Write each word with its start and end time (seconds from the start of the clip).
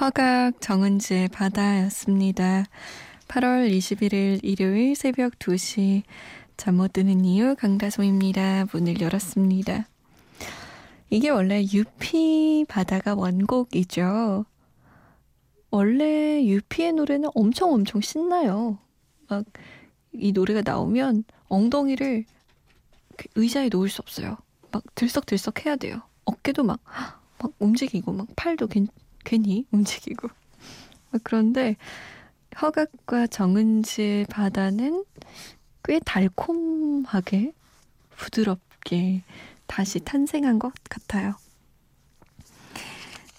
허각 0.00 0.60
정은지의 0.60 1.28
바다였습니다. 1.28 2.64
8월 3.28 3.70
21일 3.70 4.40
일요일 4.42 4.94
새벽 4.94 5.38
2시 5.38 6.02
잠 6.56 6.76
못 6.76 6.92
드는 6.92 7.24
이유 7.24 7.54
강다솜입니다. 7.56 8.66
문을 8.72 9.00
열었습니다. 9.00 9.88
이게 11.10 11.30
원래 11.30 11.62
유피 11.72 12.64
바다가 12.68 13.14
원곡이죠. 13.14 14.44
원래 15.70 16.44
유피의 16.44 16.92
노래는 16.92 17.30
엄청 17.34 17.72
엄청 17.72 18.00
신나요. 18.00 18.78
막 19.28 19.44
이 20.12 20.32
노래가 20.32 20.62
나오면 20.64 21.24
엉덩이를 21.48 22.24
그 23.16 23.28
의자에 23.34 23.68
놓을 23.68 23.88
수 23.88 24.00
없어요. 24.02 24.36
막 24.70 24.82
들썩들썩 24.94 25.64
해야 25.66 25.76
돼요. 25.76 26.02
어깨도 26.24 26.64
막, 26.64 26.80
막 27.38 27.52
움직이고, 27.58 28.12
막 28.12 28.26
팔도 28.36 28.68
괜, 28.68 28.88
괜히 29.24 29.66
움직이고. 29.70 30.28
막 31.10 31.20
그런데 31.24 31.76
허각과 32.60 33.28
정은지의 33.28 34.26
바다는 34.26 35.04
꽤 35.84 36.00
달콤하게, 36.00 37.52
부드럽게 38.10 39.22
다시 39.66 40.00
탄생한 40.00 40.58
것 40.58 40.72
같아요. 40.88 41.36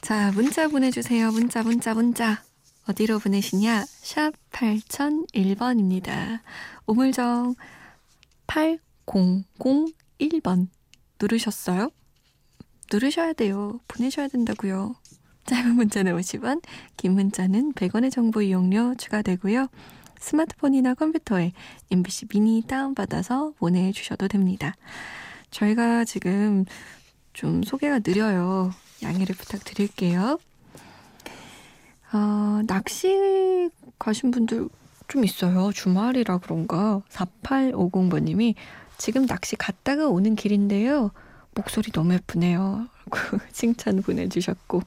자, 0.01 0.31
문자 0.31 0.67
보내주세요. 0.67 1.31
문자, 1.31 1.61
문자, 1.63 1.93
문자. 1.93 2.43
어디로 2.87 3.19
보내시냐? 3.19 3.85
샵 3.85 4.31
8001번입니다. 4.51 6.39
우물정 6.87 7.53
8001번 8.47 10.67
누르셨어요? 11.21 11.91
누르셔야 12.91 13.33
돼요. 13.33 13.79
보내셔야 13.87 14.27
된다고요. 14.29 14.95
짧은 15.49 15.75
문자는 15.77 16.15
50원, 16.15 16.61
긴 16.95 17.13
문자는 17.13 17.73
100원의 17.73 18.11
정보 18.11 18.43
이용료 18.43 18.95
추가되고요. 18.99 19.67
스마트폰이나 20.19 20.93
컴퓨터에 20.93 21.53
MBC 21.89 22.27
미니 22.27 22.61
다운받아서 22.67 23.53
보내주셔도 23.57 24.27
됩니다. 24.27 24.75
저희가 25.49 26.05
지금 26.05 26.65
좀 27.33 27.63
소개가 27.63 27.99
느려요. 27.99 28.71
양해를 29.01 29.33
부탁드릴게요. 29.35 30.37
어, 32.13 32.61
낚시 32.67 33.71
가신 33.97 34.29
분들 34.29 34.69
좀 35.07 35.25
있어요. 35.25 35.71
주말이라 35.71 36.37
그런가. 36.39 37.01
4850번님이 37.09 38.53
지금 38.99 39.25
낚시 39.25 39.55
갔다가 39.55 40.09
오는 40.09 40.35
길인데요. 40.35 41.09
목소리 41.55 41.91
너무 41.91 42.13
예쁘네요. 42.13 42.87
라고 43.09 43.39
칭찬 43.51 44.01
보내주셨고. 44.01 44.83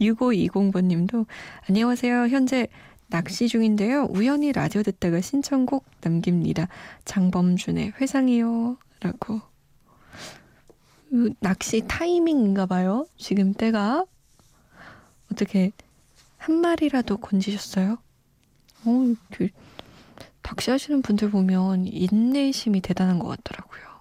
6520번님도 0.00 1.26
안녕하세요. 1.68 2.28
현재 2.28 2.66
낚시 3.08 3.48
중인데요. 3.48 4.06
우연히 4.10 4.52
라디오 4.52 4.82
듣다가 4.82 5.20
신청곡 5.20 5.84
남깁니다. 6.00 6.68
장범준의 7.04 7.94
회상이요. 8.00 8.76
라고. 9.00 9.40
그 11.10 11.32
낚시 11.40 11.84
타이밍인가 11.86 12.66
봐요. 12.66 13.06
지금 13.16 13.54
때가. 13.54 14.04
어떻게 15.30 15.70
한 16.38 16.60
마리라도 16.60 17.16
건지셨어요? 17.18 17.98
어, 18.84 19.14
그, 19.30 19.48
낚시하시는 20.42 21.02
분들 21.02 21.30
보면 21.30 21.86
인내심이 21.86 22.80
대단한 22.80 23.18
것 23.18 23.28
같더라고요. 23.28 23.91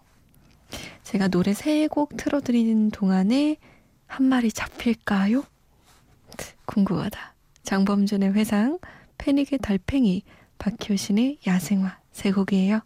제가 1.04 1.28
노래 1.28 1.54
세 1.54 1.88
곡 1.88 2.16
틀어드리는 2.18 2.90
동안에 2.92 3.58
한 4.08 4.26
마리 4.26 4.52
잡힐까요? 4.52 5.44
궁금하다. 6.66 7.34
장범준의 7.64 8.34
회상, 8.34 8.80
패닉의 9.18 9.60
달팽이, 9.60 10.24
박효신의 10.58 11.40
야생화 11.46 11.98
세 12.12 12.32
곡이에요. 12.32 12.82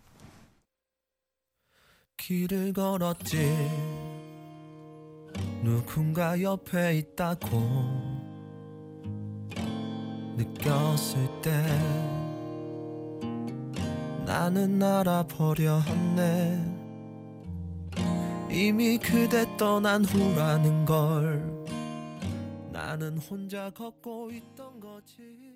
길을 2.18 2.74
걸었지 2.74 3.54
누군가 5.62 6.42
옆에 6.42 6.98
있다고 6.98 7.60
느꼈을 10.38 11.42
때 11.42 11.52
나는 14.26 14.82
알아버려 14.82 15.80
했네 15.82 16.75
이미 18.58 18.98
그대 18.98 19.46
떠난 19.58 20.06
후라는 20.06 20.86
걸 20.86 21.44
나는 22.72 23.18
혼자 23.18 23.70
걷고 23.70 24.32
있던 24.32 24.80
거지. 24.80 25.54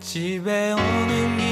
집에 0.00 0.72
오는 0.72 1.36
길 1.36 1.51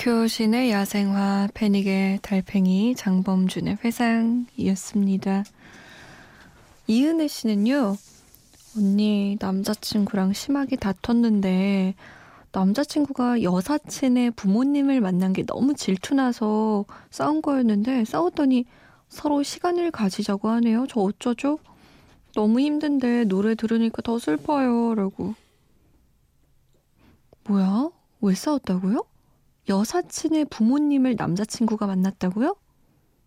박효신의 0.00 0.70
야생화, 0.70 1.48
패닉의 1.52 2.20
달팽이, 2.22 2.94
장범준의 2.94 3.80
회상이었습니다. 3.84 5.44
이은혜 6.86 7.28
씨는요, 7.28 7.96
언니 8.78 9.36
남자친구랑 9.38 10.32
심하게 10.32 10.76
다퉜는데, 10.76 11.94
남자친구가 12.50 13.42
여사친의 13.42 14.30
부모님을 14.30 15.02
만난 15.02 15.34
게 15.34 15.44
너무 15.44 15.74
질투나서 15.74 16.86
싸운 17.10 17.42
거였는데, 17.42 18.06
싸웠더니 18.06 18.64
서로 19.10 19.42
시간을 19.42 19.90
가지자고 19.90 20.48
하네요. 20.48 20.86
저 20.88 21.00
어쩌죠? 21.00 21.58
너무 22.34 22.60
힘든데 22.60 23.24
노래 23.24 23.54
들으니까 23.54 24.00
더 24.00 24.18
슬퍼요. 24.18 24.94
라고. 24.94 25.34
뭐야? 27.44 27.90
왜 28.22 28.34
싸웠다고요? 28.34 29.09
여사친의 29.70 30.46
부모님을 30.46 31.16
남자친구가 31.16 31.86
만났다고요? 31.86 32.56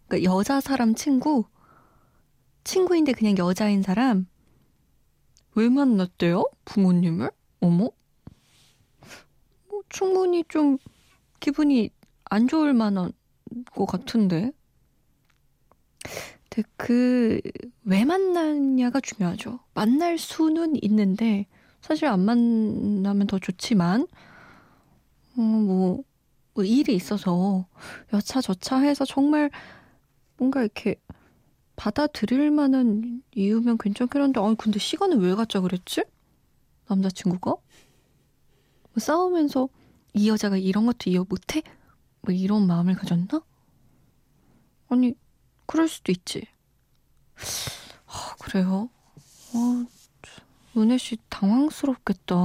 그러니까 0.07 0.31
여자 0.31 0.59
사람 0.61 0.93
친구? 0.93 1.45
친구인데 2.63 3.13
그냥 3.13 3.37
여자인 3.37 3.81
사람? 3.81 4.27
왜 5.55 5.69
만났대요? 5.69 6.45
부모님을? 6.65 7.31
어머? 7.61 7.89
뭐 9.69 9.81
충분히 9.89 10.43
좀 10.47 10.77
기분이 11.39 11.89
안 12.25 12.47
좋을 12.47 12.73
만한 12.73 13.11
것 13.73 13.85
같은데. 13.85 14.51
근데 16.49 16.69
그 16.77 17.41
왜 17.85 18.05
만났냐가 18.05 18.99
중요하죠. 19.01 19.59
만날 19.73 20.17
수는 20.17 20.75
있는데 20.83 21.47
사실 21.81 22.05
안 22.07 22.21
만나면 22.21 23.27
더 23.27 23.39
좋지만 23.39 24.07
어, 25.37 25.41
뭐, 25.41 25.61
뭐 25.61 26.03
일이 26.57 26.95
있어서 26.95 27.65
여차저차 28.13 28.79
해서 28.79 29.05
정말 29.05 29.49
뭔가 30.37 30.61
이렇게 30.61 30.95
받아들일 31.75 32.51
만한 32.51 33.23
이유면 33.35 33.79
괜찮긴 33.79 34.21
한데 34.21 34.39
아니 34.39 34.55
근데 34.55 34.77
시간을 34.77 35.17
왜 35.17 35.33
갖자 35.33 35.59
그랬지? 35.61 36.03
남자친구가? 36.87 37.51
뭐 37.51 37.61
싸우면서 38.97 39.69
이 40.13 40.29
여자가 40.29 40.57
이런 40.57 40.85
것도 40.85 41.09
이해 41.09 41.19
못해? 41.27 41.63
뭐 42.21 42.33
이런 42.33 42.67
마음을 42.67 42.93
가졌나? 42.93 43.41
아니 44.89 45.15
그럴 45.65 45.87
수도 45.87 46.11
있지. 46.11 46.47
아, 48.05 48.35
그래요? 48.39 48.89
아, 49.55 49.85
은혜 50.77 50.97
씨 50.97 51.17
당황스럽겠다. 51.29 52.35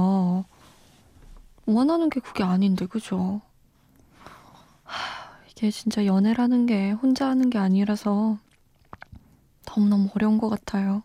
원하는 1.65 2.09
게 2.09 2.19
그게 2.19 2.43
아닌데, 2.43 2.87
그죠? 2.87 3.41
하, 4.89 5.37
이게 5.49 5.69
진짜 5.69 6.05
연애라는 6.05 6.65
게 6.65 6.91
혼자 6.91 7.27
하는 7.29 7.49
게 7.49 7.57
아니라서 7.57 8.39
너무너무 9.67 10.09
어려운 10.15 10.37
것 10.39 10.49
같아요. 10.49 11.03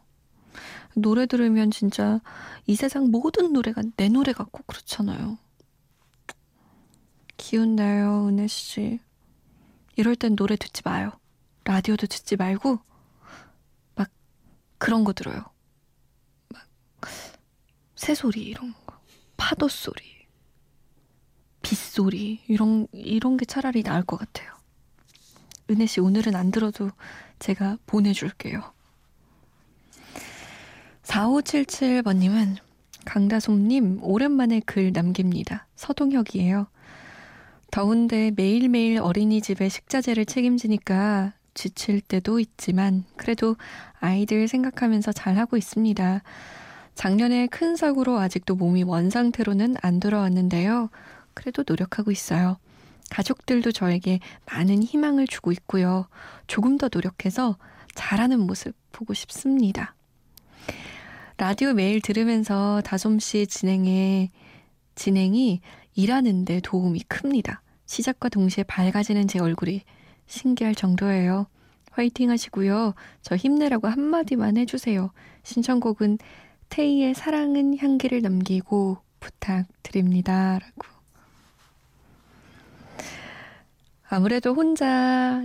노래 0.96 1.26
들으면 1.26 1.70
진짜 1.70 2.20
이 2.66 2.76
세상 2.76 3.10
모든 3.10 3.52
노래가 3.52 3.82
내 3.96 4.08
노래 4.08 4.32
같고 4.32 4.62
그렇잖아요. 4.64 5.38
기운 7.36 7.76
내요, 7.76 8.26
은혜 8.28 8.46
씨. 8.46 9.00
이럴 9.96 10.16
땐 10.16 10.34
노래 10.34 10.56
듣지 10.56 10.82
마요. 10.84 11.12
라디오도 11.64 12.06
듣지 12.06 12.36
말고 12.36 12.78
막 13.96 14.08
그런 14.78 15.04
거 15.04 15.12
들어요. 15.12 15.44
막 16.48 16.66
새소리 17.96 18.42
이런 18.42 18.72
거, 18.86 18.98
파도 19.36 19.68
소리, 19.68 20.13
빗소리 21.64 22.40
이런 22.46 22.86
이런 22.92 23.36
게 23.36 23.44
차라리 23.44 23.82
나을 23.82 24.04
것 24.04 24.18
같아요. 24.18 24.52
은혜 25.70 25.86
씨 25.86 26.00
오늘은 26.00 26.36
안 26.36 26.50
들어도 26.50 26.90
제가 27.38 27.78
보내줄게요. 27.86 28.62
4577번님은 31.02 32.56
강다솜님 33.04 34.00
오랜만에 34.02 34.60
글 34.60 34.92
남깁니다. 34.92 35.66
서동혁이에요. 35.74 36.66
더운데 37.70 38.30
매일매일 38.36 39.00
어린이집에 39.00 39.68
식자재를 39.68 40.26
책임지니까 40.26 41.32
지칠 41.54 42.00
때도 42.00 42.40
있지만 42.40 43.04
그래도 43.16 43.56
아이들 44.00 44.48
생각하면서 44.48 45.12
잘하고 45.12 45.56
있습니다. 45.56 46.22
작년에 46.94 47.48
큰 47.48 47.74
사고로 47.76 48.18
아직도 48.18 48.54
몸이 48.54 48.84
원상태로는 48.84 49.76
안 49.82 49.98
돌아왔는데요. 49.98 50.90
그래도 51.34 51.64
노력하고 51.66 52.10
있어요. 52.10 52.58
가족들도 53.10 53.72
저에게 53.72 54.20
많은 54.46 54.82
희망을 54.82 55.26
주고 55.26 55.52
있고요. 55.52 56.08
조금 56.46 56.78
더 56.78 56.88
노력해서 56.92 57.58
잘하는 57.94 58.40
모습 58.40 58.74
보고 58.92 59.14
싶습니다. 59.14 59.94
라디오 61.36 61.74
매일 61.74 62.00
들으면서 62.00 62.80
다솜씨 62.84 63.46
진행에, 63.48 64.30
진행이 64.94 65.60
일하는데 65.94 66.60
도움이 66.62 67.02
큽니다. 67.08 67.62
시작과 67.86 68.28
동시에 68.28 68.64
밝아지는 68.64 69.28
제 69.28 69.38
얼굴이 69.40 69.82
신기할 70.26 70.74
정도예요. 70.74 71.46
화이팅 71.90 72.30
하시고요. 72.30 72.94
저 73.22 73.36
힘내라고 73.36 73.88
한마디만 73.88 74.56
해주세요. 74.56 75.12
신청곡은 75.42 76.18
테이의 76.68 77.14
사랑은 77.14 77.78
향기를 77.78 78.22
남기고 78.22 78.98
부탁드립니다. 79.20 80.58
라고. 80.58 80.93
아무래도 84.08 84.54
혼자 84.54 85.42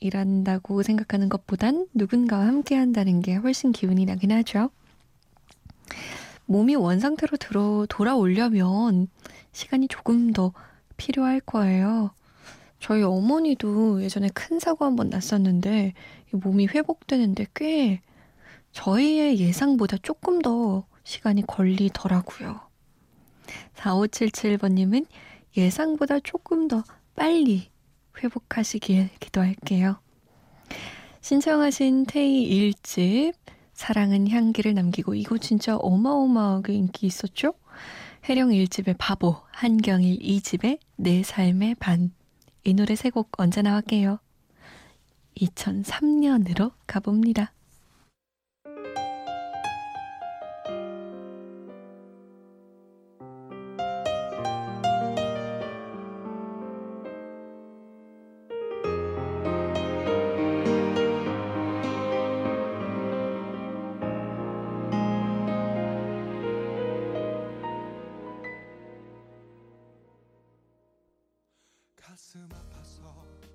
일한다고 0.00 0.82
생각하는 0.82 1.28
것보단 1.28 1.86
누군가와 1.94 2.46
함께 2.46 2.74
한다는 2.76 3.20
게 3.20 3.34
훨씬 3.34 3.72
기운이 3.72 4.06
나긴 4.06 4.32
하죠. 4.32 4.70
몸이 6.46 6.74
원상태로 6.74 7.36
들어, 7.36 7.86
돌아오려면 7.88 9.08
시간이 9.52 9.88
조금 9.88 10.32
더 10.32 10.52
필요할 10.96 11.40
거예요. 11.40 12.10
저희 12.80 13.02
어머니도 13.02 14.02
예전에 14.02 14.28
큰 14.32 14.58
사고 14.58 14.84
한 14.84 14.96
번 14.96 15.10
났었는데 15.10 15.92
몸이 16.32 16.66
회복되는데 16.68 17.46
꽤 17.54 18.00
저희의 18.72 19.38
예상보다 19.38 19.98
조금 20.02 20.40
더 20.40 20.86
시간이 21.04 21.46
걸리더라고요. 21.46 22.60
4577번님은 23.76 25.06
예상보다 25.56 26.20
조금 26.20 26.68
더 26.68 26.82
빨리 27.16 27.70
회복하시길 28.22 29.10
기도할게요. 29.20 30.00
신청하신 31.20 32.06
테이 32.06 32.72
1집 32.72 33.34
사랑은 33.72 34.28
향기를 34.28 34.74
남기고 34.74 35.14
이거 35.14 35.38
진짜 35.38 35.76
어마어마하게 35.76 36.72
인기 36.74 37.06
있었죠? 37.06 37.54
해령 38.28 38.50
1집의 38.50 38.96
바보, 38.98 39.36
한경일 39.52 40.18
2집의 40.18 40.78
내 40.96 41.22
삶의 41.22 41.76
반. 41.76 42.12
이 42.64 42.74
노래 42.74 42.94
세 42.94 43.10
곡 43.10 43.30
언제 43.38 43.62
나왔게요? 43.62 44.18
2003년으로 45.38 46.72
가봅니다. 46.86 47.52
가슴 72.30 72.48
아파서 72.52 73.49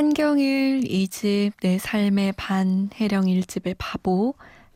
한경일 0.00 0.80
2집 0.80 1.52
내 1.60 1.76
삶의 1.76 2.32
반, 2.38 2.88
해령 2.94 3.26
1집의 3.26 3.74
바보, 3.76 4.32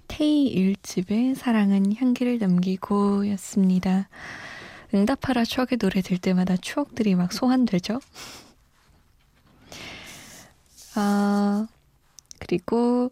테이 0.07 0.55
1집의 0.55 1.35
사랑은 1.35 1.97
향기를 1.97 2.37
남기고 2.39 3.31
였습니다. 3.31 4.11
응답하라 4.93 5.45
추억의 5.47 5.79
노래 5.79 6.03
들 6.03 6.19
때마다 6.19 6.59
추억들이 6.59 7.15
막 7.15 7.33
소환되죠? 7.33 8.01
아, 10.95 11.69
그리고 12.39 13.11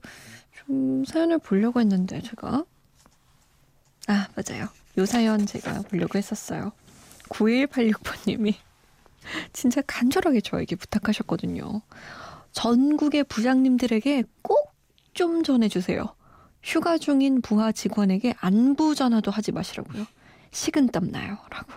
좀 0.54 1.06
사연을 1.06 1.38
보려고 1.38 1.80
했는데 1.80 2.20
제가 2.20 2.66
아, 4.08 4.28
맞아요. 4.36 4.68
요 4.98 5.06
사연 5.06 5.46
제가 5.46 5.80
보려고 5.88 6.18
했었어요. 6.18 6.72
9186번님이 7.30 8.56
진짜 9.52 9.82
간절하게 9.86 10.40
저에게 10.40 10.76
부탁하셨거든요. 10.76 11.82
전국의 12.52 13.24
부장님들에게 13.24 14.24
꼭 14.42 14.72
좀 15.14 15.42
전해주세요. 15.42 16.14
휴가 16.62 16.96
중인 16.96 17.42
부하 17.42 17.72
직원에게 17.72 18.34
안부 18.38 18.94
전화도 18.94 19.30
하지 19.30 19.52
마시라고요. 19.52 20.06
식은땀 20.52 21.10
나요. 21.10 21.38
라고. 21.50 21.72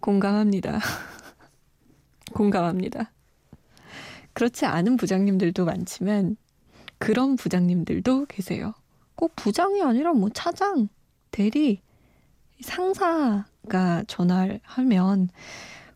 공감합니다. 0.00 0.80
공감합니다. 2.32 3.12
그렇지 4.32 4.66
않은 4.66 4.96
부장님들도 4.96 5.64
많지만 5.64 6.36
그런 6.98 7.36
부장님들도 7.36 8.26
계세요. 8.26 8.74
꼭 9.14 9.36
부장이 9.36 9.82
아니라 9.82 10.12
뭐 10.14 10.30
차장, 10.30 10.88
대리, 11.30 11.80
상사 12.60 13.44
가 13.68 14.02
전화를 14.06 14.60
하면 14.64 15.28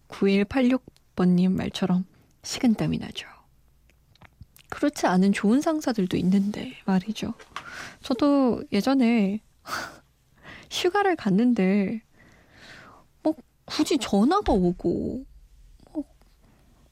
9186번님 0.08 1.50
말처럼 1.50 2.04
식은땀이 2.42 2.98
나죠. 2.98 3.26
그렇지 4.68 5.06
않은 5.06 5.32
좋은 5.32 5.60
상사들도 5.60 6.16
있는데 6.18 6.74
말이죠. 6.84 7.34
저도 8.02 8.62
예전에 8.72 9.40
휴가를 10.70 11.16
갔는데 11.16 12.02
뭐 13.22 13.34
굳이 13.64 13.98
전화가 13.98 14.52
오고 14.52 15.24
뭐, 15.92 16.04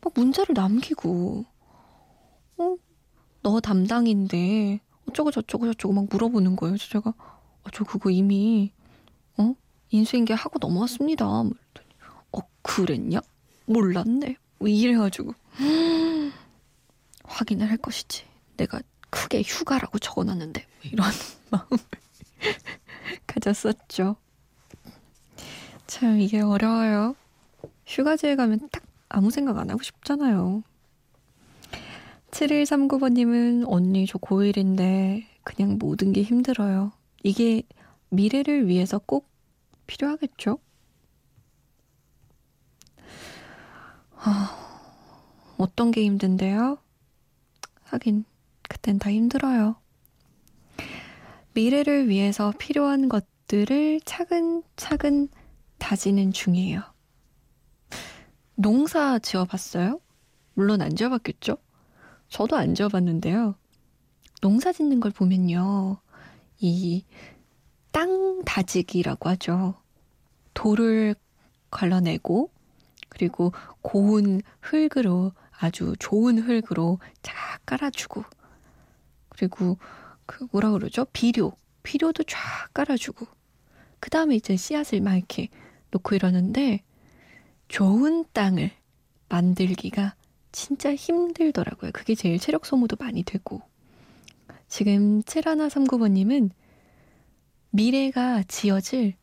뭐 0.00 0.12
문자를 0.14 0.54
남기고 0.54 1.45
어, 2.59 2.76
너 3.43 3.61
담당인데 3.61 4.81
어쩌고 5.09 5.31
저쩌고 5.31 5.66
저쩌고 5.66 5.95
막 5.95 6.07
물어보는 6.11 6.57
거예요. 6.57 6.73
그래서 6.73 6.88
제가 6.88 7.11
어, 7.11 7.71
저 7.73 7.85
그거 7.85 8.11
이미 8.11 8.73
어 9.37 9.54
인수인계 9.91 10.35
하고 10.35 10.59
넘어왔습니다. 10.61 11.25
뭐어 11.25 12.43
그랬냐? 12.62 13.21
몰랐네. 13.67 14.37
뭐 14.59 14.69
이래가지고 14.69 15.35
확인을 17.25 17.71
할 17.71 17.76
것이지. 17.76 18.25
내가 18.57 18.81
크게 19.11 19.43
휴가라고 19.43 19.99
적어놨는데 19.99 20.67
뭐 20.67 20.91
이런 20.91 21.11
마음을 21.50 21.79
가졌었죠. 23.26 24.17
참 25.87 26.21
이게 26.21 26.41
어려워요. 26.41 27.14
휴가지에 27.87 28.37
가면 28.37 28.69
딱 28.73 28.83
아무 29.09 29.31
생각 29.31 29.59
안 29.59 29.71
하고 29.71 29.83
싶잖아요. 29.83 30.62
7139번님은 32.31 33.64
언니 33.69 34.07
저 34.07 34.19
고1인데 34.19 35.25
그냥 35.45 35.79
모든 35.79 36.12
게 36.12 36.23
힘들어요. 36.23 36.91
이게 37.23 37.62
미래를 38.09 38.67
위해서 38.67 38.99
꼭 38.99 39.29
필요하겠죠? 39.87 40.59
아, 44.17 44.75
어떤 45.59 45.91
게 45.91 46.05
힘든데요? 46.05 46.79
하긴 47.85 48.25
그땐 48.69 48.99
다 48.99 49.11
힘들어요. 49.11 49.76
미래를 51.55 52.09
위해서 52.09 52.53
필요한 52.59 53.09
것들을 53.09 54.00
차근차근 54.05 55.29
다지는 55.79 56.33
중이에요. 56.33 56.83
농사 58.57 59.19
지어봤어요? 59.19 60.00
물론 60.55 60.81
안 60.83 60.97
지어봤겠죠? 60.97 61.59
저도 62.29 62.57
안 62.57 62.75
지어봤는데요. 62.75 63.57
농사 64.41 64.73
짓는 64.73 65.00
걸 65.00 65.11
보면요. 65.11 65.99
이 66.59 67.05
땅 67.94 68.42
다지기라고 68.44 69.28
하죠. 69.30 69.74
돌을 70.52 71.14
걸러내고 71.70 72.50
그리고 73.08 73.52
고운 73.82 74.42
흙으로 74.60 75.30
아주 75.52 75.94
좋은 76.00 76.38
흙으로 76.38 76.98
쫙 77.22 77.34
깔아주고 77.64 78.24
그리고 79.28 79.78
그 80.26 80.44
뭐라 80.50 80.72
그러죠? 80.72 81.04
비료 81.12 81.52
비료도 81.84 82.24
쫙 82.24 82.40
깔아주고 82.74 83.28
그 84.00 84.10
다음에 84.10 84.34
이제 84.34 84.56
씨앗을 84.56 85.00
막 85.00 85.14
이렇게 85.14 85.48
놓고 85.92 86.16
이러는데 86.16 86.80
좋은 87.68 88.24
땅을 88.32 88.72
만들기가 89.28 90.16
진짜 90.50 90.92
힘들더라고요. 90.92 91.92
그게 91.92 92.16
제일 92.16 92.40
체력 92.40 92.66
소모도 92.66 92.96
많이 92.98 93.22
되고 93.22 93.62
지금 94.66 95.22
7139번님은 95.22 96.50
미래가 97.75 98.43
지어질 98.45 99.14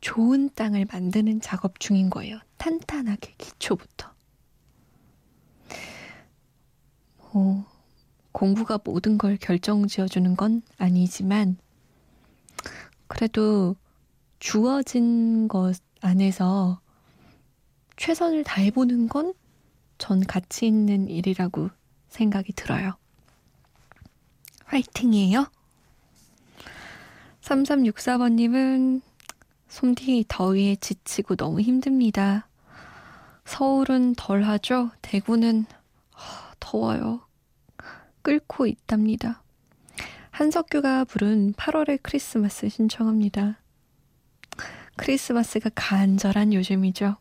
좋은 0.00 0.50
땅을 0.54 0.86
만드는 0.90 1.40
작업 1.40 1.78
중인 1.78 2.10
거예요. 2.10 2.38
탄탄하게 2.58 3.34
기초부터. 3.38 4.12
어, 7.18 7.64
공부가 8.32 8.78
모든 8.84 9.16
걸 9.18 9.36
결정 9.36 9.86
지어주는 9.86 10.36
건 10.36 10.62
아니지만 10.78 11.56
그래도 13.06 13.76
주어진 14.40 15.46
것 15.48 15.80
안에서 16.00 16.80
최선을 17.96 18.44
다해보는 18.44 19.08
건 19.08 19.32
전 20.02 20.18
가치 20.18 20.66
있는 20.66 21.06
일이라고 21.06 21.70
생각이 22.08 22.54
들어요. 22.54 22.96
화이팅이에요. 24.64 25.46
3364번님은 27.42 29.02
솜디 29.68 30.26
더위에 30.28 30.76
지치고 30.76 31.36
너무 31.36 31.60
힘듭니다. 31.60 32.46
서울은 33.44 34.14
덜 34.16 34.44
하죠? 34.44 34.90
대구는 35.02 35.66
하, 36.12 36.54
더워요. 36.60 37.20
끓고 38.22 38.66
있답니다. 38.66 39.42
한석규가 40.30 41.04
부른 41.04 41.52
8월의 41.54 41.98
크리스마스 42.02 42.68
신청합니다. 42.68 43.58
크리스마스가 44.96 45.70
간절한 45.74 46.54
요즘이죠. 46.54 47.16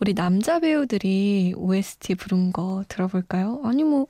우리 0.00 0.12
남자 0.12 0.60
배우들이 0.60 1.54
OST 1.56 2.16
부른 2.16 2.52
거 2.52 2.84
들어볼까요? 2.88 3.62
아니 3.64 3.84
뭐 3.84 4.06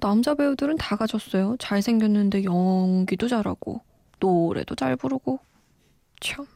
남자 0.00 0.34
배우들은 0.34 0.78
다 0.78 0.96
가졌어요. 0.96 1.56
잘생겼는데 1.58 2.44
연기도 2.44 3.28
잘하고 3.28 3.82
노래도 4.26 4.74
잘 4.74 4.96
부르고 4.96 5.38
참. 6.20 6.46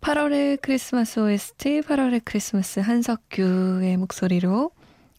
8월의 0.00 0.60
크리스마스 0.62 1.20
OST 1.20 1.82
8월의 1.82 2.22
크리스마스 2.24 2.80
한석규의 2.80 3.96
목소리로 3.96 4.70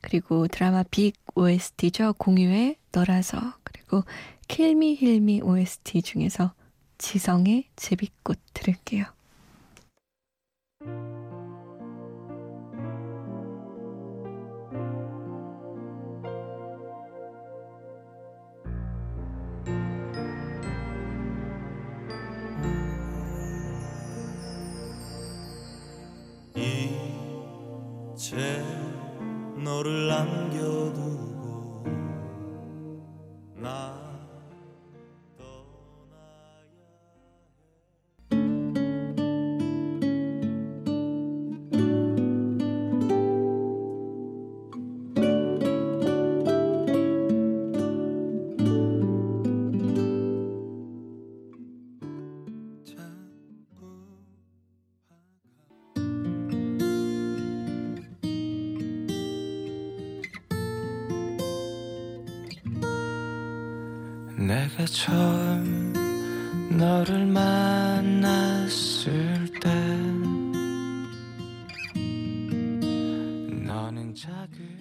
그리고 0.01 0.47
드라마 0.47 0.83
빅 0.83 1.15
OST죠. 1.35 2.13
공유의 2.17 2.77
너라서 2.91 3.37
그리고 3.63 4.03
킬미 4.47 4.95
힐미 4.95 5.41
OST 5.41 6.01
중에서 6.01 6.53
지성의 6.97 7.65
제비꽃 7.75 8.39
들을게요. 8.53 9.05
처음 64.87 65.93
너를 66.71 67.25
만났을 67.25 68.71
때 69.61 69.69
너는 73.65 74.15
작은 74.15 74.77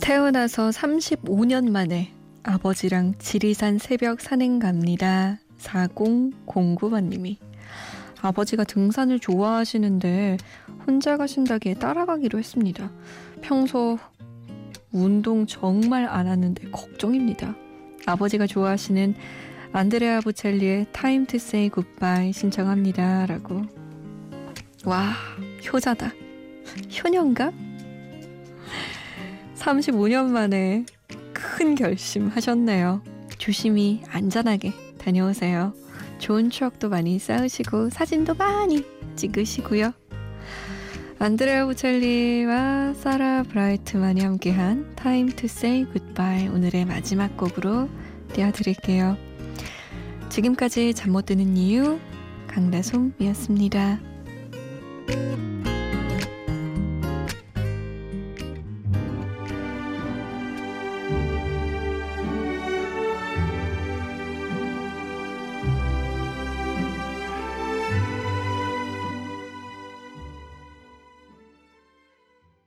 태어나서 0.00 0.70
35년 0.70 1.70
만에 1.70 2.12
아버지랑 2.42 3.14
지리산 3.18 3.78
새벽 3.78 4.20
산행 4.20 4.58
갑니다. 4.58 5.38
4009번님이 5.58 7.47
아버지가 8.20 8.64
등산을 8.64 9.18
좋아하시는데 9.20 10.38
혼자 10.86 11.16
가신다기에 11.16 11.74
따라가기로 11.74 12.38
했습니다. 12.38 12.90
평소 13.40 13.98
운동 14.90 15.46
정말 15.46 16.06
안 16.06 16.26
하는데 16.26 16.70
걱정입니다. 16.70 17.54
아버지가 18.06 18.46
좋아하시는 18.46 19.14
안드레아 19.72 20.20
보첼리의 20.20 20.86
Time 20.92 21.26
to 21.26 21.36
Say 21.36 21.70
Goodbye 21.70 22.32
신청합니다. 22.32 23.26
라고. 23.26 23.62
와, 24.84 25.12
효자다. 25.70 26.12
효녀인가? 27.04 27.52
35년 29.56 30.30
만에 30.30 30.86
큰 31.32 31.74
결심 31.74 32.28
하셨네요. 32.28 33.02
조심히 33.36 34.02
안전하게 34.08 34.72
다녀오세요. 34.98 35.74
좋은 36.18 36.50
추억도 36.50 36.88
많이 36.88 37.18
쌓으시고 37.18 37.90
사진도 37.90 38.34
많이 38.34 38.84
찍으시고요. 39.16 39.92
안드레아 41.20 41.64
보첼리와 41.66 42.94
사라 42.94 43.42
브라이트만이 43.42 44.20
함께한 44.20 44.94
Time 44.94 45.32
to 45.34 45.46
Say 45.46 45.84
Goodbye 45.86 46.48
오늘의 46.48 46.84
마지막 46.84 47.36
곡으로 47.36 47.88
띄워드릴게요. 48.32 49.16
지금까지 50.28 50.94
잠 50.94 51.12
못 51.12 51.26
드는 51.26 51.56
이유 51.56 51.98
강다솜이었습니다. 52.46 53.98